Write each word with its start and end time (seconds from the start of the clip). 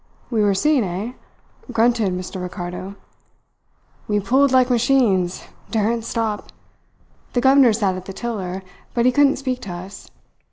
"We 0.31 0.41
were 0.41 0.55
seen, 0.55 0.83
eh?" 0.83 1.13
grunted 1.71 2.11
Mr. 2.11 2.41
Ricardo. 2.41 2.95
"We 4.07 4.19
pulled 4.19 4.51
like 4.51 4.71
machines 4.71 5.43
daren't 5.69 6.05
stop. 6.05 6.51
The 7.33 7.41
governor 7.41 7.71
sat 7.71 7.93
at 7.93 8.05
the 8.05 8.13
tiller, 8.13 8.63
but 8.95 9.05
he 9.05 9.11
couldn't 9.11 9.35
speak 9.35 9.61
to 9.61 9.71
us. 9.73 10.09